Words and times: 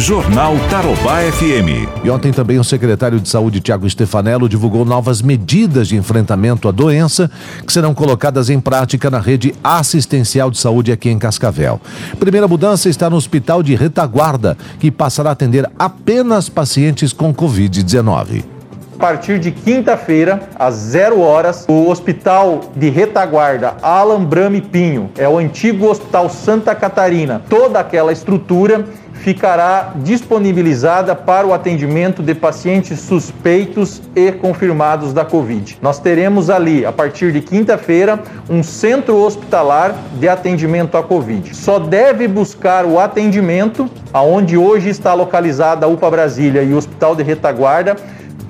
Jornal 0.00 0.54
Tarobá 0.70 1.18
FM. 1.30 1.86
E 2.02 2.08
ontem 2.08 2.32
também 2.32 2.58
o 2.58 2.64
secretário 2.64 3.20
de 3.20 3.28
Saúde, 3.28 3.60
Tiago 3.60 3.88
Stefanello, 3.88 4.48
divulgou 4.48 4.82
novas 4.82 5.20
medidas 5.20 5.88
de 5.88 5.96
enfrentamento 5.96 6.66
à 6.68 6.70
doença 6.70 7.30
que 7.66 7.72
serão 7.72 7.92
colocadas 7.92 8.48
em 8.48 8.58
prática 8.58 9.10
na 9.10 9.20
rede 9.20 9.54
assistencial 9.62 10.50
de 10.50 10.58
saúde 10.58 10.90
aqui 10.90 11.10
em 11.10 11.18
Cascavel. 11.18 11.78
Primeira 12.18 12.48
mudança 12.48 12.88
está 12.88 13.10
no 13.10 13.16
Hospital 13.16 13.62
de 13.62 13.74
Retaguarda, 13.74 14.56
que 14.78 14.90
passará 14.90 15.28
a 15.28 15.32
atender 15.34 15.70
apenas 15.78 16.48
pacientes 16.48 17.12
com 17.12 17.34
Covid-19 17.34 18.42
a 18.92 19.00
partir 19.00 19.38
de 19.38 19.50
quinta-feira, 19.50 20.50
às 20.58 20.74
zero 20.74 21.22
horas, 21.22 21.64
o 21.66 21.88
Hospital 21.88 22.60
de 22.76 22.90
Retaguarda 22.90 23.78
Alan 23.80 24.22
Brame 24.22 24.60
Pinho, 24.60 25.10
é 25.16 25.26
o 25.26 25.38
antigo 25.38 25.86
Hospital 25.86 26.28
Santa 26.28 26.74
Catarina, 26.74 27.40
toda 27.48 27.80
aquela 27.80 28.12
estrutura 28.12 28.84
ficará 29.20 29.92
disponibilizada 29.96 31.14
para 31.14 31.46
o 31.46 31.52
atendimento 31.52 32.22
de 32.22 32.34
pacientes 32.34 33.00
suspeitos 33.00 34.00
e 34.16 34.32
confirmados 34.32 35.12
da 35.12 35.24
Covid. 35.24 35.78
Nós 35.82 35.98
teremos 35.98 36.48
ali, 36.48 36.86
a 36.86 36.92
partir 36.92 37.30
de 37.30 37.40
quinta-feira, 37.42 38.18
um 38.48 38.62
centro 38.62 39.16
hospitalar 39.16 39.94
de 40.18 40.28
atendimento 40.28 40.96
à 40.96 41.02
Covid. 41.02 41.54
Só 41.54 41.78
deve 41.78 42.26
buscar 42.26 42.86
o 42.86 42.98
atendimento 42.98 43.90
aonde 44.12 44.56
hoje 44.56 44.88
está 44.88 45.12
localizada 45.12 45.84
a 45.84 45.88
UPA 45.88 46.10
Brasília 46.10 46.62
e 46.62 46.72
o 46.72 46.78
Hospital 46.78 47.14
de 47.14 47.22
Retaguarda 47.22 47.96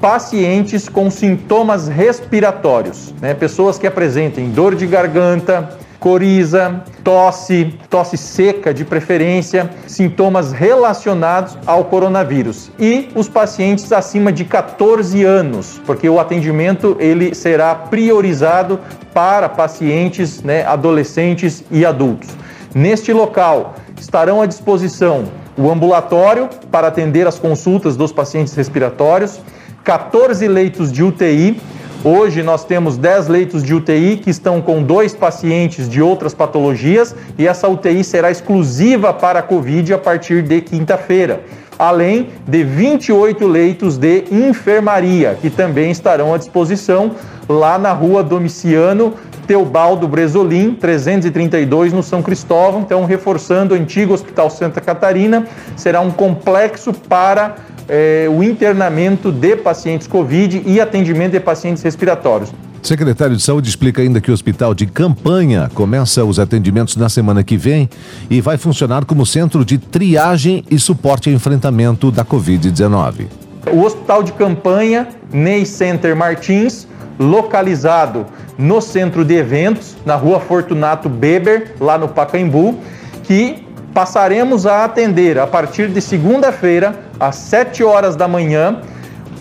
pacientes 0.00 0.88
com 0.88 1.10
sintomas 1.10 1.86
respiratórios, 1.86 3.12
né? 3.20 3.34
pessoas 3.34 3.76
que 3.76 3.86
apresentem 3.86 4.48
dor 4.48 4.74
de 4.74 4.86
garganta, 4.86 5.68
coriza, 6.00 6.82
tosse, 7.04 7.78
tosse 7.90 8.16
seca 8.16 8.72
de 8.72 8.84
preferência, 8.84 9.70
sintomas 9.86 10.50
relacionados 10.50 11.56
ao 11.66 11.84
coronavírus 11.84 12.70
e 12.78 13.10
os 13.14 13.28
pacientes 13.28 13.92
acima 13.92 14.32
de 14.32 14.46
14 14.46 15.22
anos, 15.22 15.80
porque 15.84 16.08
o 16.08 16.18
atendimento 16.18 16.96
ele 16.98 17.34
será 17.34 17.74
priorizado 17.74 18.80
para 19.12 19.48
pacientes, 19.48 20.42
né, 20.42 20.64
adolescentes 20.64 21.62
e 21.70 21.84
adultos. 21.84 22.30
Neste 22.74 23.12
local 23.12 23.74
estarão 24.00 24.40
à 24.40 24.46
disposição 24.46 25.24
o 25.58 25.70
ambulatório 25.70 26.48
para 26.70 26.88
atender 26.88 27.26
as 27.26 27.38
consultas 27.38 27.94
dos 27.96 28.10
pacientes 28.10 28.54
respiratórios, 28.54 29.38
14 29.84 30.46
leitos 30.48 30.90
de 30.90 31.02
UTI. 31.02 31.60
Hoje 32.02 32.42
nós 32.42 32.64
temos 32.64 32.96
10 32.96 33.28
leitos 33.28 33.62
de 33.62 33.74
UTI 33.74 34.16
que 34.16 34.30
estão 34.30 34.62
com 34.62 34.82
dois 34.82 35.12
pacientes 35.12 35.86
de 35.86 36.00
outras 36.00 36.32
patologias 36.32 37.14
e 37.36 37.46
essa 37.46 37.68
UTI 37.68 38.02
será 38.02 38.30
exclusiva 38.30 39.12
para 39.12 39.40
a 39.40 39.42
Covid 39.42 39.92
a 39.92 39.98
partir 39.98 40.42
de 40.42 40.62
quinta-feira. 40.62 41.42
Além 41.78 42.30
de 42.48 42.64
28 42.64 43.46
leitos 43.46 43.98
de 43.98 44.24
enfermaria, 44.32 45.36
que 45.42 45.50
também 45.50 45.90
estarão 45.90 46.32
à 46.32 46.38
disposição 46.38 47.10
lá 47.46 47.78
na 47.78 47.92
rua 47.92 48.22
Domiciano 48.22 49.12
Teobaldo 49.46 50.08
Bresolim, 50.08 50.74
332 50.74 51.92
no 51.92 52.02
São 52.02 52.22
Cristóvão. 52.22 52.80
Então, 52.80 53.04
reforçando 53.04 53.74
o 53.74 53.76
antigo 53.76 54.14
Hospital 54.14 54.48
Santa 54.48 54.80
Catarina, 54.80 55.46
será 55.76 56.00
um 56.00 56.10
complexo 56.10 56.92
para 56.92 57.56
é, 57.90 58.28
o 58.30 58.40
internamento 58.40 59.32
de 59.32 59.56
pacientes 59.56 60.06
Covid 60.06 60.62
e 60.64 60.80
atendimento 60.80 61.32
de 61.32 61.40
pacientes 61.40 61.82
respiratórios. 61.82 62.52
Secretário 62.80 63.36
de 63.36 63.42
Saúde 63.42 63.68
explica 63.68 64.00
ainda 64.00 64.20
que 64.20 64.30
o 64.30 64.34
hospital 64.34 64.72
de 64.72 64.86
campanha 64.86 65.68
começa 65.74 66.24
os 66.24 66.38
atendimentos 66.38 66.96
na 66.96 67.08
semana 67.08 67.42
que 67.42 67.56
vem 67.56 67.90
e 68.30 68.40
vai 68.40 68.56
funcionar 68.56 69.04
como 69.04 69.26
centro 69.26 69.64
de 69.64 69.76
triagem 69.76 70.64
e 70.70 70.78
suporte 70.78 71.28
ao 71.28 71.34
enfrentamento 71.34 72.10
da 72.10 72.24
Covid-19. 72.24 73.26
O 73.72 73.82
hospital 73.82 74.22
de 74.22 74.32
campanha 74.32 75.08
Ney 75.32 75.66
Center 75.66 76.16
Martins, 76.16 76.86
localizado 77.18 78.24
no 78.56 78.80
centro 78.80 79.24
de 79.24 79.34
eventos, 79.34 79.96
na 80.06 80.14
rua 80.14 80.40
Fortunato 80.40 81.08
Beber, 81.08 81.74
lá 81.80 81.98
no 81.98 82.08
Pacaembu, 82.08 82.78
que 83.24 83.62
passaremos 83.94 84.66
a 84.66 84.84
atender 84.84 85.38
a 85.38 85.46
partir 85.46 85.88
de 85.88 86.00
segunda-feira, 86.00 86.94
às 87.18 87.36
7 87.36 87.82
horas 87.82 88.16
da 88.16 88.28
manhã, 88.28 88.80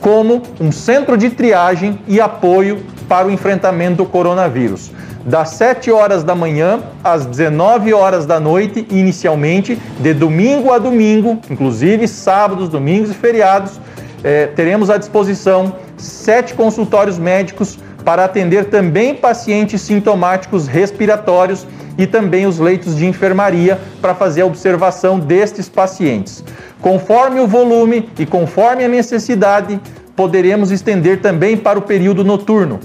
como 0.00 0.42
um 0.60 0.70
centro 0.70 1.16
de 1.16 1.30
triagem 1.30 1.98
e 2.06 2.20
apoio 2.20 2.82
para 3.08 3.26
o 3.26 3.30
enfrentamento 3.30 3.96
do 3.96 4.06
coronavírus. 4.06 4.90
Das 5.24 5.50
7 5.50 5.90
horas 5.90 6.22
da 6.22 6.34
manhã 6.34 6.80
às 7.02 7.26
19 7.26 7.92
horas 7.92 8.26
da 8.26 8.38
noite, 8.38 8.86
inicialmente, 8.90 9.76
de 9.98 10.14
domingo 10.14 10.72
a 10.72 10.78
domingo, 10.78 11.38
inclusive 11.50 12.06
sábados, 12.06 12.68
domingos 12.68 13.10
e 13.10 13.14
feriados, 13.14 13.80
eh, 14.22 14.48
teremos 14.54 14.88
à 14.88 14.96
disposição 14.96 15.74
sete 15.96 16.54
consultórios 16.54 17.18
médicos 17.18 17.78
para 18.06 18.24
atender 18.24 18.66
também 18.66 19.16
pacientes 19.16 19.80
sintomáticos 19.80 20.68
respiratórios 20.68 21.66
e 21.98 22.06
também 22.06 22.46
os 22.46 22.60
leitos 22.60 22.94
de 22.94 23.04
enfermaria 23.04 23.80
para 24.00 24.14
fazer 24.14 24.42
a 24.42 24.46
observação 24.46 25.18
destes 25.18 25.68
pacientes. 25.68 26.44
Conforme 26.80 27.40
o 27.40 27.48
volume 27.48 28.08
e 28.16 28.24
conforme 28.24 28.84
a 28.84 28.88
necessidade, 28.88 29.80
poderemos 30.14 30.70
estender 30.70 31.20
também 31.20 31.56
para 31.56 31.80
o 31.80 31.82
período 31.82 32.22
noturno. 32.22 32.78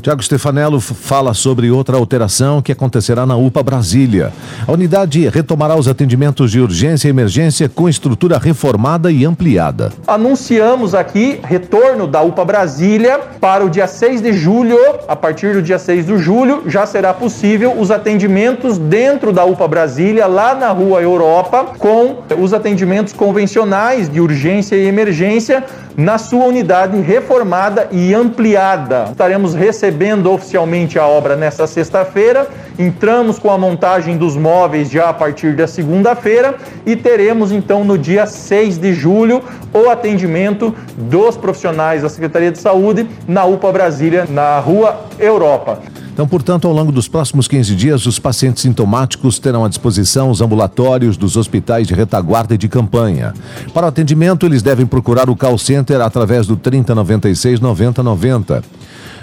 Tiago 0.00 0.22
Stefanello 0.22 0.80
fala 0.80 1.34
sobre 1.34 1.70
outra 1.70 1.96
alteração 1.98 2.62
que 2.62 2.72
acontecerá 2.72 3.26
na 3.26 3.36
UPA 3.36 3.62
Brasília. 3.62 4.32
A 4.66 4.72
unidade 4.72 5.28
retomará 5.28 5.76
os 5.76 5.86
atendimentos 5.86 6.50
de 6.50 6.58
urgência 6.58 7.06
e 7.06 7.10
emergência 7.10 7.68
com 7.68 7.86
estrutura 7.86 8.38
reformada 8.38 9.12
e 9.12 9.26
ampliada. 9.26 9.92
Anunciamos 10.06 10.94
aqui 10.94 11.38
retorno 11.44 12.06
da 12.06 12.22
UPA 12.22 12.44
Brasília 12.46 13.20
para 13.38 13.62
o 13.64 13.68
dia 13.68 13.86
6 13.86 14.22
de 14.22 14.32
julho. 14.32 14.78
A 15.06 15.14
partir 15.14 15.52
do 15.52 15.60
dia 15.60 15.78
6 15.78 16.06
de 16.06 16.18
julho 16.18 16.62
já 16.66 16.86
será 16.86 17.12
possível 17.12 17.78
os 17.78 17.90
atendimentos 17.90 18.78
dentro 18.78 19.32
da 19.32 19.44
UPA 19.44 19.68
Brasília, 19.68 20.26
lá 20.26 20.54
na 20.54 20.70
Rua 20.70 21.02
Europa, 21.02 21.74
com 21.78 22.22
os 22.40 22.54
atendimentos 22.54 23.12
convencionais 23.12 24.08
de 24.08 24.18
urgência 24.18 24.76
e 24.76 24.86
emergência 24.86 25.62
na 25.96 26.16
sua 26.16 26.46
unidade 26.46 26.98
reformada 27.00 27.88
e 27.92 28.14
ampliada. 28.14 29.08
Estaremos 29.10 29.54
recebendo 29.54 29.89
oficialmente 30.30 30.98
a 30.98 31.06
obra 31.06 31.36
nesta 31.36 31.66
sexta-feira, 31.66 32.48
entramos 32.78 33.38
com 33.38 33.50
a 33.50 33.58
montagem 33.58 34.16
dos 34.16 34.36
móveis 34.36 34.90
já 34.90 35.08
a 35.08 35.12
partir 35.12 35.54
da 35.54 35.66
segunda-feira 35.66 36.56
e 36.86 36.96
teremos 36.96 37.52
então 37.52 37.84
no 37.84 37.98
dia 37.98 38.26
6 38.26 38.78
de 38.78 38.92
julho 38.92 39.42
o 39.72 39.88
atendimento 39.88 40.74
dos 40.96 41.36
profissionais 41.36 42.02
da 42.02 42.08
Secretaria 42.08 42.50
de 42.50 42.58
Saúde 42.58 43.06
na 43.26 43.44
UPA 43.44 43.72
Brasília, 43.72 44.26
na 44.28 44.58
Rua 44.58 45.00
Europa. 45.18 45.80
Então, 46.12 46.28
portanto, 46.28 46.68
ao 46.68 46.74
longo 46.74 46.92
dos 46.92 47.08
próximos 47.08 47.48
15 47.48 47.74
dias, 47.74 48.04
os 48.04 48.18
pacientes 48.18 48.62
sintomáticos 48.62 49.38
terão 49.38 49.64
à 49.64 49.68
disposição 49.68 50.28
os 50.28 50.42
ambulatórios 50.42 51.16
dos 51.16 51.34
hospitais 51.34 51.86
de 51.86 51.94
retaguarda 51.94 52.54
e 52.54 52.58
de 52.58 52.68
campanha. 52.68 53.32
Para 53.72 53.86
o 53.86 53.88
atendimento, 53.88 54.44
eles 54.44 54.60
devem 54.60 54.84
procurar 54.84 55.30
o 55.30 55.36
call 55.36 55.56
center 55.56 56.00
através 56.02 56.46
do 56.46 56.56
3096 56.56 57.60
9090. 57.60 58.62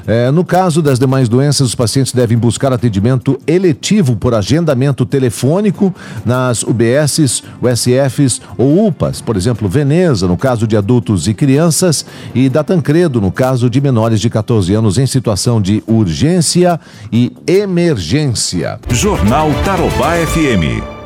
É, 0.07 0.31
no 0.31 0.45
caso 0.45 0.81
das 0.81 0.97
demais 0.97 1.28
doenças, 1.28 1.68
os 1.68 1.75
pacientes 1.75 2.13
devem 2.13 2.38
buscar 2.38 2.72
atendimento 2.72 3.38
eletivo 3.45 4.16
por 4.16 4.34
agendamento 4.34 5.06
telefônico 5.06 5.94
nas 6.25 6.63
UBSs, 6.63 7.44
USFs 7.62 8.41
ou 8.57 8.88
UPAs, 8.88 9.19
por 9.19 9.35
exemplo, 9.35 9.67
Veneza, 9.67 10.25
no 10.28 10.38
caso 10.38 10.66
de 10.66 10.78
adultos 10.78 11.28
e 11.28 11.34
crianças, 11.34 12.06
e 12.34 12.47
da 12.47 12.63
Tancredo, 12.63 13.19
no 13.19 13.31
caso 13.31 13.69
de 13.69 13.81
menores 13.81 14.22
de 14.22 14.29
14 14.29 14.73
anos 14.73 14.97
em 14.97 15.06
situação 15.06 15.62
de 15.62 15.84
urgência 15.85 16.79
e 17.12 17.34
emergência. 17.46 18.79
Jornal 18.90 19.50
Tarobá 19.66 20.13
FM. 20.25 20.97